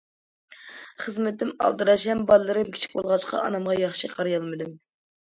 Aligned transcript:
خىزمىتىم 1.01 1.51
ئالدىراش 1.65 2.05
ھەم 2.11 2.23
بالىلىرىم 2.31 2.71
كىچىك 2.77 2.95
بولغاچقا، 2.99 3.41
ئانامغا 3.49 3.75
ياخشى 3.81 4.09
قارىيالمىدىم. 4.15 4.73